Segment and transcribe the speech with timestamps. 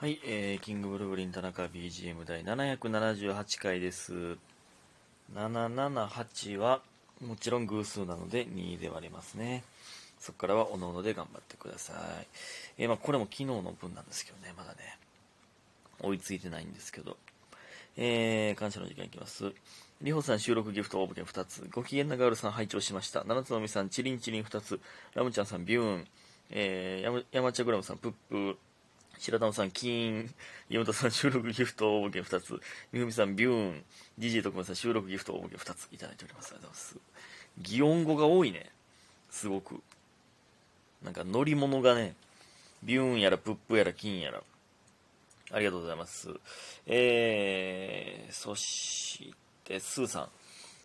[0.00, 4.36] はい、えー、キングブルーブリン田中 BGM 第778回です。
[5.34, 6.82] 778は
[7.20, 9.64] もちろん偶数なので2で割れますね。
[10.20, 12.26] そこからはおのおので頑張ってください。
[12.78, 14.76] えー、まあこれも昨日の分なんですけどね、まだね、
[16.00, 17.16] 追いついてないんですけど。
[17.96, 19.52] えー、感謝の時間いきます。
[20.00, 21.68] りほさん収録ギフト応募券2つ。
[21.72, 23.24] ご機嫌なガールさん拝聴しました。
[23.24, 24.78] 七つのみさんチリンチリン2つ。
[25.14, 26.06] ラムちゃんさんビューン。
[26.50, 28.58] えー、山山茶グラムさんプップ。
[29.18, 30.34] 白玉さん、キーン、
[30.70, 32.60] 岩本さん、収録ギフト応募券2つ、
[32.92, 33.84] みふみさん、ビューン、
[34.18, 36.52] DJ 特命さん、収録ギフト応募券2ついただいております。
[36.52, 36.98] ありがとうございます？
[37.58, 38.70] 擬音語が多いね。
[39.30, 39.82] すごく。
[41.02, 42.14] なんか乗り物がね、
[42.82, 44.42] ビューンやら、プップやら、キーンやら。
[45.50, 46.28] ありがとうございます。
[46.86, 50.28] えー、そして、スーさん。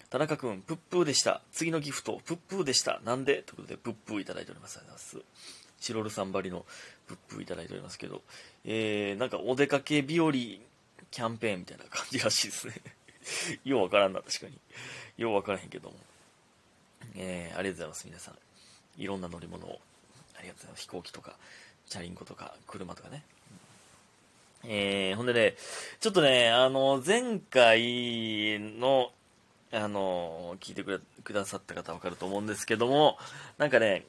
[0.09, 1.41] 田中くん、プップーでした。
[1.51, 3.01] 次のギフト、プップーでした。
[3.03, 3.43] なんで？
[3.43, 4.77] ということで、プップーいただいております。
[4.77, 5.62] ありがとうございます。
[5.83, 6.65] チロルさんばりの
[7.07, 8.21] プップいただいておりますけど、
[8.63, 12.75] えー、なんかお出かけ日和キャンペーンみたいな感じらしいですね。
[13.65, 14.57] ようわからんな、確かに。
[15.17, 15.97] ようわからへんけども。
[17.17, 18.37] えー、ありがとうございます、皆さん。
[18.97, 19.81] いろんな乗り物を。
[20.37, 20.81] ありがとうございます。
[20.83, 21.35] 飛行機とか、
[21.89, 23.25] チャリンコとか、車とかね。
[24.63, 25.55] えー、ほんでね、
[25.99, 29.11] ちょっとね、あの、前回の、
[29.73, 33.17] あの、聞いてくれくださった方わかると思うんですけども、
[33.57, 34.05] なんかね、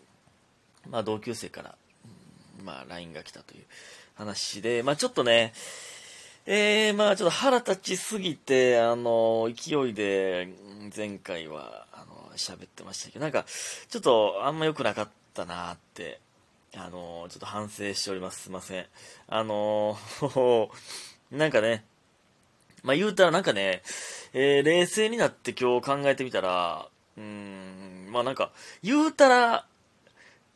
[0.91, 1.75] まあ同級生から、
[2.65, 3.65] まあ LINE が来たという
[4.15, 5.53] 話で、まあちょっとね、
[6.47, 10.49] えー、まあちょっと腹立ちすぎて、あの、勢いで、
[10.95, 13.47] 前回は、あの、喋ってましたけど、なんか、
[13.89, 16.21] ちょっとあんま良くなかったなって、
[16.77, 18.43] あの、ちょっと反省しております。
[18.43, 18.87] すいません。
[19.29, 19.97] あの、
[21.31, 21.85] なんかね、
[22.83, 23.83] まあ言うたらなんかね、
[24.35, 28.51] えー冷静になって今日考えてみたら、うーん、まあなんか、
[28.83, 29.67] 言うたら、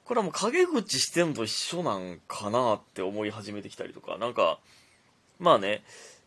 [0.08, 4.58] これはもう陰口してんと一緒なんかなって思い始めてきたりとか、なんか、
[5.38, 5.82] まあね、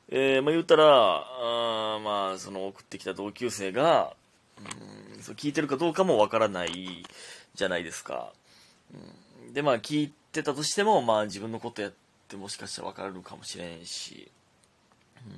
[0.10, 4.14] えーまあ言うたら、あまあその送ってきた同級生が、
[4.60, 7.04] うんそう聞いてるかどうかもわからない
[7.56, 8.32] じゃないですか。
[8.94, 11.94] うんで、まあ聞いてたとしても、まあ自分のことやっ
[12.28, 14.30] てもしかしたらわかるかもしれんし、
[15.26, 15.30] う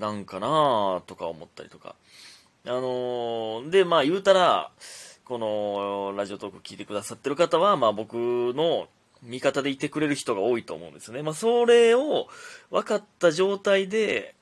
[0.00, 1.96] ん、なんかなとか思ったりとか。
[2.64, 4.70] あのーで、まあ言うたら、
[5.26, 8.86] このラジオトーク聞いてくださってる方は、まあ僕の
[9.24, 11.22] 味方でいてくれる人が多いと思うんですよね。
[11.22, 12.28] まあそれを
[12.70, 14.36] 分かった状態で、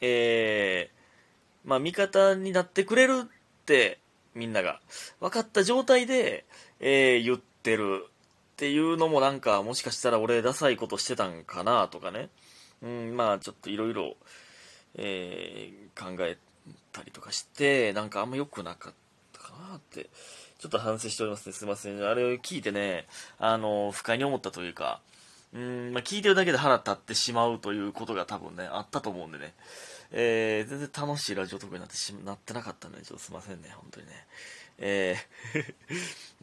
[0.00, 3.98] えー、まあ味方になってくれるって、
[4.36, 4.80] みんなが。
[5.18, 6.44] 分かった状態で、
[6.78, 8.10] えー言ってるっ
[8.54, 12.28] ていうのもなんか、もしかしたら俺ダサいことしてたんかなとかね。
[12.82, 14.14] うん、まあちょっといろいろ、
[14.94, 16.38] えー考え
[16.92, 18.92] たりとかして、なんかあんま良くなかっ
[19.60, 20.10] たかなって、
[20.58, 21.52] ちょっと反省しておりますね。
[21.52, 22.02] すいません。
[22.04, 23.06] あれを聞いてね、
[23.38, 25.00] あの、不快に思ったというか、
[25.52, 29.54] うん、まあ、聞いてるだけで腹立ってしまうということが多分ね、あったと思うんでね。
[30.12, 34.12] えー、全然楽しいラジオトークになってしなってなかったんで、ちょっとすいませんね、本当にね。
[34.78, 35.74] えー、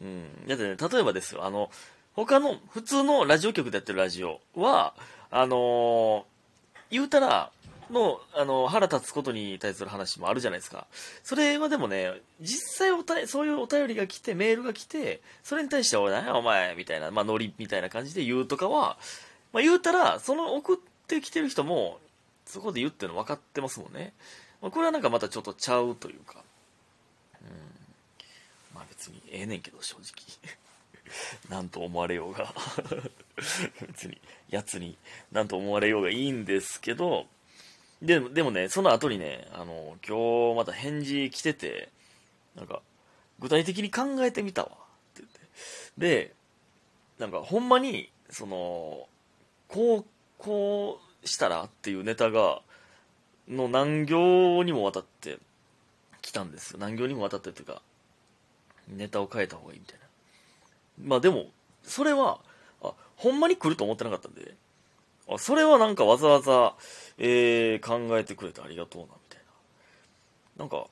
[0.02, 0.46] うん。
[0.46, 1.70] だってね、例えばですよ、あの、
[2.14, 4.94] 他の、普通のラジオ局でやってるラジオは、
[5.30, 6.38] あのー
[6.90, 7.50] 言うたら、
[7.90, 10.86] の、あの、腹立つことに対する話もあるじゃないですか。
[11.22, 18.98] それはでもね、実際おたそういうお便りが来て、メールが来て、それに対して、おい、何やお前、みたいな、まあ、ノリみたいな感じで言うとかは、
[19.52, 21.98] まあ、言うたら、その送ってきてる人も、
[22.46, 24.12] そこで言ってるの分かってますもんね。
[24.60, 26.42] まあ、これはなんかまたちょっとちゃうというか、
[27.42, 27.48] うん。
[28.74, 30.52] まあ別にええねんけど、正直。
[31.48, 32.52] なんと思われようが。
[33.86, 34.96] 別に、やつに
[35.32, 37.26] なんと思われようがいいんですけど、
[38.02, 41.88] でも、でもね、その後にね、あの、今日また返事来てて、
[42.54, 42.80] なんか、
[43.40, 44.72] 具体的に考えてみたわ、っ
[45.14, 45.40] て言って。
[45.98, 46.34] で、
[47.18, 49.08] なんか、ほんまに、その、
[49.68, 50.04] こう、
[50.38, 52.62] こうしたらっていうネタが、
[53.48, 55.38] の何行にもわたって
[56.20, 56.78] 来たんですよ。
[56.78, 57.82] 何行にもわたってっていうか、
[58.88, 61.08] ネタを変えた方がいいみたいな。
[61.08, 61.46] まあでも、
[61.82, 62.40] それは、
[62.82, 64.54] あ、ほんまに来ると思ってなかったんで、
[65.34, 66.74] あ、それはなんかわざわざ、
[67.18, 69.40] えー、考えてくれてありがとうな、みたい
[70.56, 70.64] な。
[70.64, 70.86] なんか、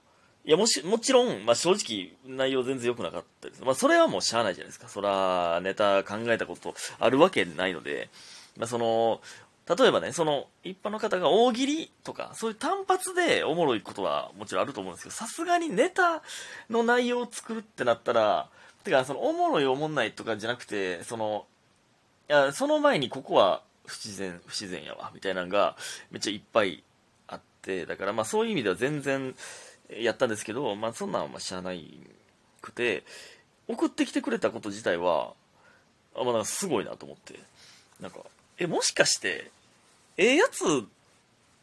[0.44, 3.64] いや、もし、もちろん、まあ正直、内容全然良くなかったです。
[3.64, 4.88] まあそれはもうしゃあないじゃないですか。
[4.88, 8.10] そら、ネタ考えたことあるわけないので、
[8.56, 9.20] まあその、
[9.68, 16.22] 例えばね、その、一般の方が大喜利とか、そういう単発でおもろいことはもちろんあると思うんですけど、さすがにネタ
[16.70, 18.48] の内容を作るってなったら、
[18.84, 21.46] てか、その、おもろいおもんないとかじゃなくて、その、
[22.28, 25.76] いや、その前にここは不自然、不自然やわ、みたいなのが
[26.10, 26.82] めっちゃいっぱい
[27.28, 29.34] あって、だからまあそういう意味では全然
[29.90, 31.98] やったんですけど、まあそんなんはまあ知らない
[32.60, 33.04] くて、
[33.68, 35.32] 送ってきてくれたこと自体は、
[36.14, 37.38] あまあなんかすごいなと思って、
[38.00, 38.20] なんか、
[38.58, 39.50] え、もしかして、
[40.16, 40.84] ええやつ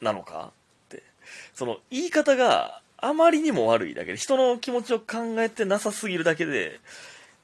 [0.01, 0.51] なのか？
[0.87, 1.03] って。
[1.53, 6.79] その、言い方があまりにも悪いだけで、人の気持ちを考えてなさすぎるだけで、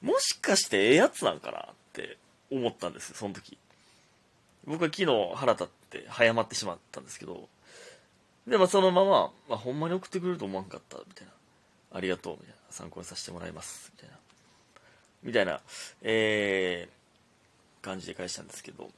[0.02, 1.62] もしかしてええやつなんかなっ
[1.92, 2.16] て
[2.50, 3.58] 思ったんです、その時。
[4.70, 7.48] 僕は昨日腹立って早まってしまったんですけど、
[8.46, 11.32] で、まあそのまま、まあほんまに送ってくれると思わんかった、みたいな。
[11.92, 12.54] ありがとう、みたいな。
[12.70, 14.16] 参考にさせてもらいます、みたいな。
[15.24, 15.60] みたいな、
[16.02, 18.90] えー、感じで返したんですけど、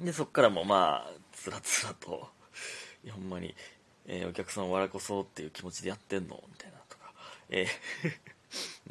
[0.00, 2.28] で、そっからもまあ、つらつらと、
[3.04, 3.54] いや、ほんまに、
[4.06, 6.42] えー、お客さんを笑こそうっていう気持ちでやってんの？
[6.48, 7.12] みたいなとか、
[7.50, 8.90] えー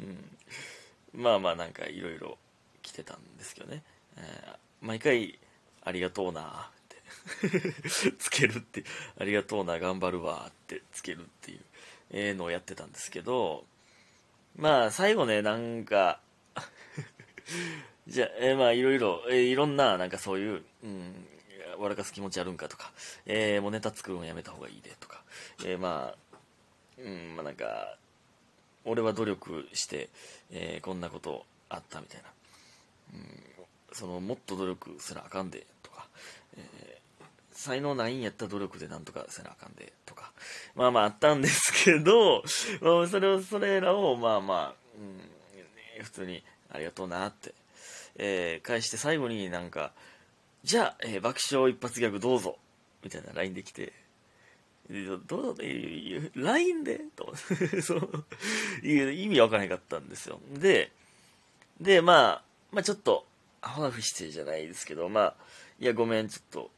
[1.14, 2.38] うん、まあまあなんかいろいろ
[2.82, 3.82] 来てたんですけどね、
[4.16, 5.38] えー、毎回、
[5.86, 6.44] ありがとうなっ
[6.88, 6.96] て。
[8.18, 8.84] つけるって、
[9.18, 11.60] ありがとうな、頑張るわってつけるっていう、
[12.10, 13.64] えー、のをやってたんですけど、
[14.56, 16.20] まあ最後ね、なんか
[18.06, 21.26] じゃあ、えー、まあいろいろ、えー、いろんな、なんかそういう、うん、
[21.78, 22.92] 笑かす気持ちあるんかとか、
[23.26, 25.22] えー、もうネタ作るのやめた方がいいでとか、
[25.64, 26.36] えー、まあ、
[26.98, 27.96] うん、まあなんか、
[28.84, 30.08] 俺は努力して、
[30.50, 32.28] えー、こんなことあったみたいな、
[33.14, 33.55] うん、
[33.92, 36.06] その、もっと努力せなあかんで、とか、
[36.56, 40.32] えー、才能ないんやったら努力でなんとかせなあかんで、とか、
[40.74, 42.42] まあまああったんですけど、
[42.80, 44.74] まあ、それを、それらを、まあまあ、
[45.98, 47.54] うん、普通にありがとうなって、
[48.16, 49.92] えー、返して最後になんか、
[50.64, 52.58] じゃあ、えー、爆笑一発ギャグどうぞ、
[53.02, 53.92] みたいな LINE で来て、
[54.88, 57.34] どうぞ、え LINE でと
[57.82, 58.24] そう
[58.84, 60.40] 意味わからへんかったんですよ。
[60.52, 60.92] で、
[61.80, 63.26] で、まあ、まあちょっと、
[63.66, 65.34] アホなふしてじゃないですけど、まあ、
[65.80, 66.70] いや、ごめん、ちょっと、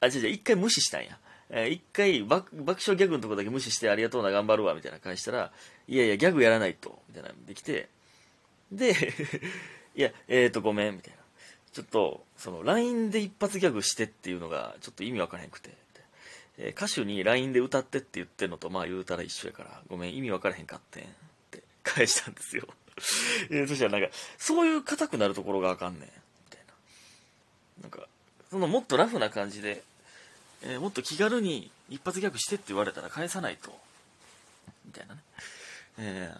[0.00, 1.18] あ、違う違う、一回無視したんや。
[1.48, 5.52] えー、一回爆、笑ギャグのとこだけ無視してありがとうな、頑張るわ、みたいな返したら、
[5.88, 7.88] いやいや、ギャグやらないと、みたいなできて、
[8.70, 8.92] で
[9.96, 11.18] いや、えっ、ー、と、ごめん、みたいな。
[11.72, 15.70] ちょっと、その、LINE で一発ギャグしてっていうのが、ちょっと意味わからへんくて。
[16.58, 21.04] えー、歌手に LINE で歌ってって言ってんのと、まあ言うたら一緒やから、ごめん、意味わからへんかってん。
[21.04, 21.06] っ
[21.50, 22.68] て返したんですよ。
[23.50, 24.08] えー、そしたらなんか、
[24.38, 26.02] そういう硬くなるところがあかんねん。
[26.02, 26.08] み
[26.50, 27.82] たいな。
[27.82, 28.08] なんか、
[28.50, 29.82] そのもっとラフな感じで、
[30.62, 33.76] えー、もっと気軽に一発ギャグしてって言われたら返さないと。
[34.84, 35.20] みたいなね。
[35.98, 36.34] え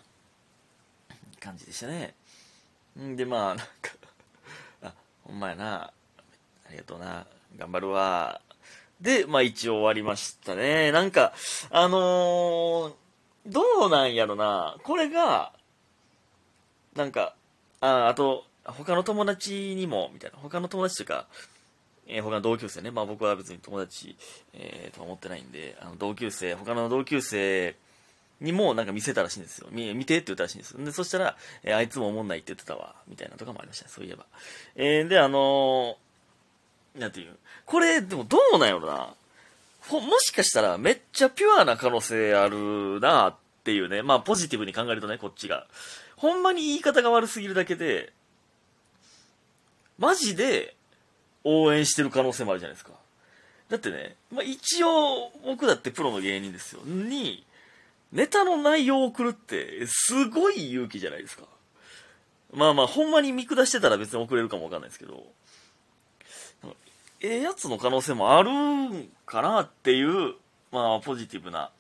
[1.39, 2.15] ー、感じでしたね。
[2.99, 3.73] んで、まあ、なんか
[4.83, 4.93] あ、
[5.25, 5.83] ほんまやな。
[5.85, 5.93] あ
[6.71, 7.27] りがとうな。
[7.57, 8.41] 頑張るわ。
[9.01, 10.93] で、まあ一応終わりましたね。
[10.93, 11.33] なんか、
[11.71, 12.95] あのー、
[13.47, 14.77] どうなんやろな。
[14.85, 15.53] これが、
[16.97, 17.35] なんか、
[17.81, 20.39] あ、あと、他の友達にも、みたいな。
[20.39, 21.27] 他の友達というか、
[22.07, 22.91] えー、他の同級生ね。
[22.91, 24.17] まあ僕は別に友達、
[24.55, 27.77] えー、とは思ってないんで、あの同級生、他の同級生
[28.41, 29.69] にもなんか見せたらしいんですよ。
[29.71, 30.85] 見見てって言ったらしいんですよ。
[30.85, 34.27] で、そしたら、えー、あいつも思んないって言ってたわ、みたいなとかもありました、ねそういえば。
[34.77, 37.37] えー、で、あのー、なんていう。
[37.67, 39.15] これ、でもどうなんやろな。
[39.89, 44.03] ほ、もしかしたらめっちゃピュアな可能性あるなっていうね。
[44.03, 45.67] まあ、ポジティブに考えるとね、こっちが。
[46.23, 48.13] ほんまに言い方が悪すぎるだけで、
[49.99, 50.77] マジで
[51.43, 52.93] 応援してる可能性もあるじゃないですか。
[53.69, 56.83] だってね、まあ一応僕だってプロの芸人ですよ。
[56.85, 57.45] に、
[58.13, 61.43] ネタの内容を送るって、すごい勇気じゃないですか。
[62.53, 65.27] まあまあ、ほんまに見下してたら別に送れるかもわかんないですけど、
[67.21, 70.35] ええやつの可能性もあるんかなっていう、
[70.71, 71.73] まあ、ポジティブな、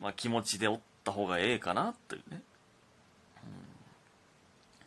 [0.00, 2.42] まあ、気持ちでおった方がええかなというね、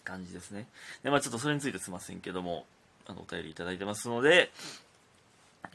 [0.03, 0.67] 感じですね。
[1.03, 2.65] で、まあちょっとそれについてすいませんけども、
[3.07, 4.51] あの、お便りいただいてますので、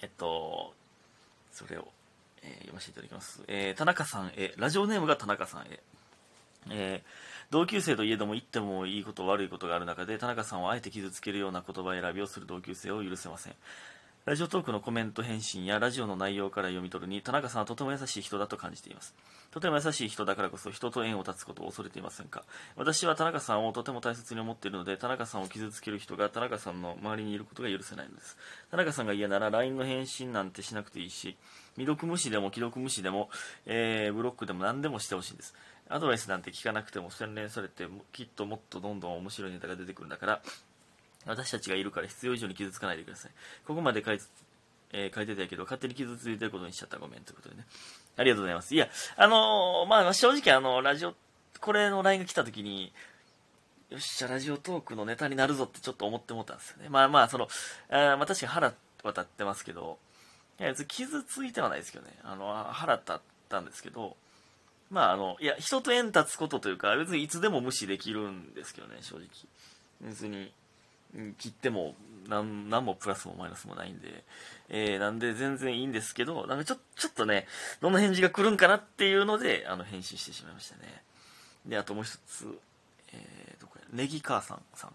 [0.02, 0.72] えっと、
[1.52, 1.88] それを
[2.42, 3.42] えー、読ませていただきます。
[3.48, 5.80] えー、田中さんへ、ラジオネームが田中さんへ。
[6.70, 7.08] えー、
[7.50, 13.54] 同級生といえども言ってもいいこと悪いことがある中で田中さんはあえて傷つけるような言葉選びをする同級生を許せません
[14.28, 19.14] ラジオトークのコメント返信やラジオの内容から読み取るに田中さんはとても優しい人だと感じています。
[19.50, 22.44] とても優しい人だからこそ人と縁を断つことを恐れていませんか。
[22.76, 28.36] 私は田中さんをとても大切に思っているので田中さんを傷つける人が田中さんの周りにいることが許せないのです。
[28.70, 31.38] 田中さんが嫌なら LINE の返信なんてしなくていいし
[31.76, 33.30] 未読無視でも既読無視でも、
[33.64, 35.54] えー、ブロックでも何でもしてほしいんです。
[35.88, 40.42] アドバイスなんて聞かなくても洗練されてきっともっとどんどん面白いネタが出てくるんだから
[41.26, 43.30] 私たちがいるから必要以上に傷つかないでください
[43.66, 44.18] ここまで書い
[44.92, 47.66] えー、書いてたけど、勝手に傷ついてることにしちゃったごめんということでね。
[48.16, 48.74] ありがとうございます。
[48.74, 51.14] いや、あのー、まあ、正直あの、ラジオ、
[51.60, 52.92] これの LINE が来た時に、
[53.90, 56.88] よっしゃ、ラジオトークのネタになるぞってちょっと思って思ったんですよね。
[56.88, 57.48] まあまあ、その、
[57.90, 59.98] あまあ確かに腹は立ってますけど、
[60.60, 62.12] いや、傷ついてはないですけどね。
[62.22, 63.16] あの、腹立っ
[63.48, 64.16] たんですけど、
[64.90, 69.28] まああの、いや、人と縁立つことというか、別にいつでも無視できるんですけどね、正直。
[70.00, 70.52] 別に、
[71.38, 71.94] 切っても
[72.28, 74.24] なんもプラスもマイナスもないんで、
[74.68, 77.46] えー、なんで全然いいんですけど、なんかちょちょっとね、
[77.80, 81.02] どんな返事が来るんかなっていうので、あの、返信してしまいましたね。
[81.64, 82.46] で、あともう一つ、
[83.12, 84.92] えー、どこや、ネギ母さんさん。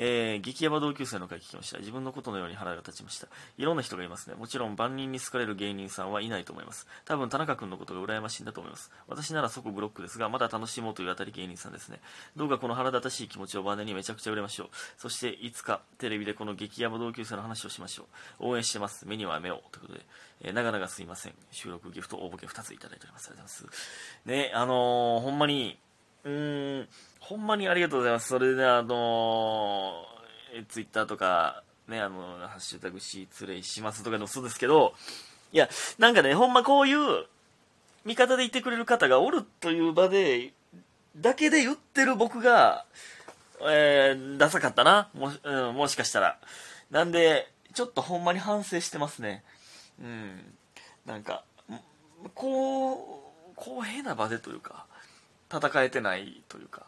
[0.00, 1.78] えー、激ヤバ同級生の回聞きました。
[1.78, 3.26] 自分のことのように腹が立ちました。
[3.56, 4.36] いろんな人がいますね。
[4.36, 6.86] もちろん万人に好かれる芸人さんはいないと思います。
[7.04, 8.92] 多分田中君のことが羨ましいんだと思います。
[9.08, 12.00] 私なら即ブロックですが、まだ楽しもうというあたり芸人さんですね。
[12.36, 14.68] どうかこの腹立たしい気持ちをバネにめちゃくちゃ売れましょう。
[14.96, 18.04] そしていつかテレビでこの激ヤバ同級生の話をしましょ
[18.40, 18.46] う。
[18.46, 19.06] 応援してます。
[19.06, 19.62] 目には目を。
[19.72, 20.06] ということで、
[20.42, 21.34] えー、長々すいません。
[21.50, 23.30] 収録ギフト応募券2ついただいております。
[23.30, 24.20] ありがとうございます。
[24.26, 25.78] ね、あのー、ほんまに、
[26.24, 26.88] うん、
[27.20, 28.28] ほんまにありがとうございます。
[28.28, 34.94] それで、あのー、ツイッターとか、ね、あの、ハッシュタグシーツレイしますとかでもそうですけど、
[35.52, 37.26] いや、なんかね、ほんまこういう
[38.04, 40.52] 味方でいてくれる方がおるという場で、
[41.16, 42.84] だけで言ってる僕が、
[43.62, 45.08] えー、ダサかったな。
[45.14, 46.38] も,、うん、もしかしたら。
[46.90, 49.42] なんで、ちょっとほんまに反省してますね。
[50.00, 50.54] うん。
[51.06, 51.42] なんか、
[52.34, 54.86] こう、公平な場でというか、
[55.52, 56.86] 戦えてないというか。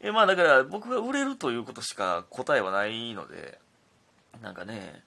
[0.00, 3.58] えまあだから僕が売れるということしか答えはないので、
[4.42, 5.02] なんかね、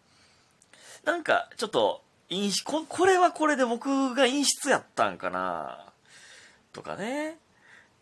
[1.06, 5.86] なんかちょっと、陰ここれはこれで僕が陰湿やったんかな
[6.74, 7.38] とかね。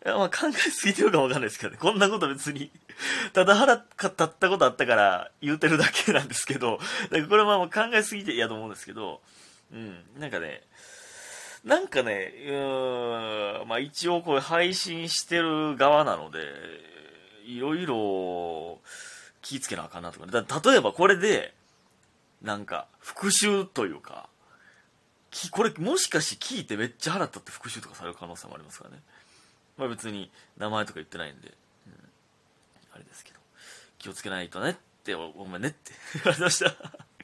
[0.06, 1.77] まあ考えすぎてるかもわかんないですけどね。
[1.80, 2.72] こんなこと別に
[3.34, 9.22] ただ腹立ったことあったから言うてるだけなんですけど、だからこれはまあ考えすぎて嫌と思うんですけど、
[9.72, 10.63] うん、なんかね、
[11.67, 16.39] なんかね、うーん、まあ一応これ配信してる側なので、
[17.45, 18.79] いろいろ
[19.41, 21.53] 気ぃつけなあかんなとか、だ例えばこれで、
[22.41, 24.29] なんか復習というか、
[25.51, 29.01] これもしかして聞いてめっちゃ腹立って復習とかされる可能性もありますからね。
[29.77, 31.93] まあ別に名前とか言ってないんで、うん、
[32.93, 33.39] あれですけど、
[34.00, 36.74] 気をつけないとねって、お前ねって言われました。